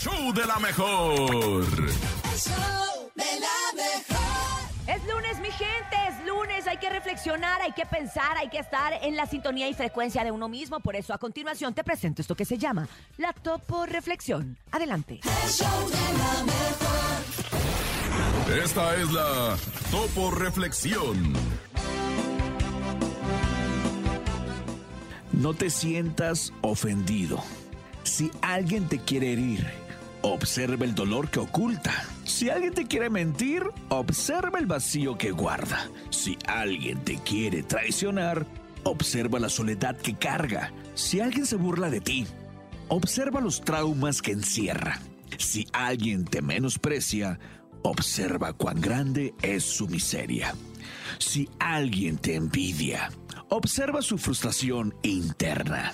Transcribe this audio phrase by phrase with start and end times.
[0.00, 1.62] show de la mejor.
[1.62, 4.60] El show de la mejor.
[4.86, 6.66] Es lunes, mi gente, es lunes.
[6.66, 10.30] Hay que reflexionar, hay que pensar, hay que estar en la sintonía y frecuencia de
[10.30, 10.80] uno mismo.
[10.80, 12.88] Por eso, a continuación, te presento esto que se llama
[13.18, 14.56] la Topo Reflexión.
[14.72, 15.20] Adelante.
[15.22, 16.88] El show de la mejor.
[18.64, 19.56] Esta es la
[19.90, 21.34] Topo Reflexión.
[25.32, 27.42] No te sientas ofendido.
[28.02, 29.89] Si alguien te quiere herir,
[30.22, 32.04] observa el dolor que oculta.
[32.24, 35.88] Si alguien te quiere mentir, observa el vacío que guarda.
[36.10, 38.46] Si alguien te quiere traicionar,
[38.84, 40.72] observa la soledad que carga.
[40.94, 42.26] Si alguien se burla de ti,
[42.88, 45.00] observa los traumas que encierra.
[45.38, 47.38] Si alguien te menosprecia,
[47.82, 50.54] observa cuán grande es su miseria.
[51.18, 53.10] Si alguien te envidia,
[53.48, 55.92] observa su frustración interna.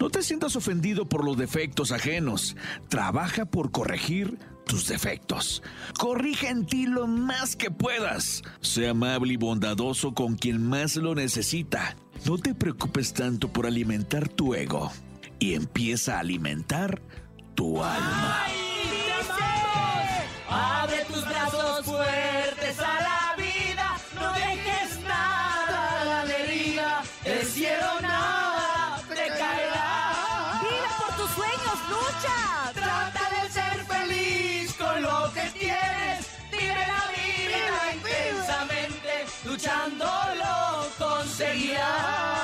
[0.00, 2.56] No te sientas ofendido por los defectos ajenos.
[2.88, 5.62] Trabaja por corregir tus defectos.
[5.98, 8.42] Corrige en ti lo más que puedas.
[8.62, 11.96] Sea amable y bondadoso con quien más lo necesita.
[12.24, 14.90] No te preocupes tanto por alimentar tu ego
[15.38, 17.02] y empieza a alimentar
[17.54, 18.46] tu alma.
[31.90, 32.72] Lucha!
[32.74, 36.18] Trata de ser feliz con lo que tienes.
[36.50, 39.12] Vive la vida intensamente,
[39.44, 40.06] luchando
[40.42, 40.58] lo
[41.04, 42.40] conseguirás.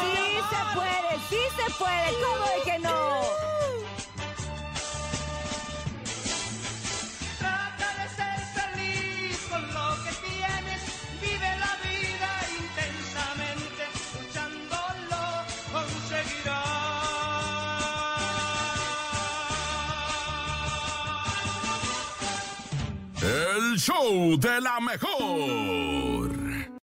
[0.00, 0.16] Sí
[0.50, 2.08] se puede, sí se puede.
[2.24, 2.53] ¿Cómo
[23.56, 26.73] El show de la mejor.